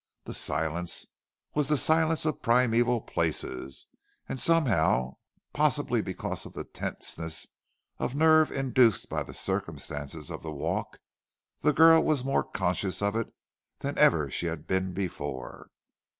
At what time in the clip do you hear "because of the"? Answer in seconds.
6.01-6.63